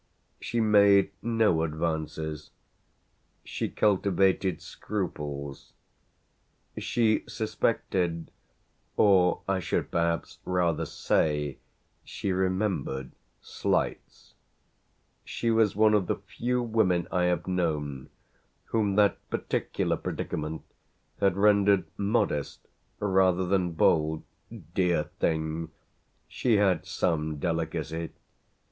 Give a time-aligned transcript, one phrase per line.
[0.39, 2.49] She made no advances;
[3.43, 5.73] she cultivated scruples;
[6.75, 8.31] she suspected,
[8.97, 11.59] or I should perhaps rather say
[12.03, 13.11] she remembered
[13.41, 14.33] slights:
[15.23, 18.09] she was one of the few women I have known
[18.65, 20.63] whom that particular predicament
[21.19, 22.67] had rendered modest
[22.99, 24.23] rather than bold.
[24.73, 25.69] Dear thing!
[26.27, 28.09] she had some delicacy.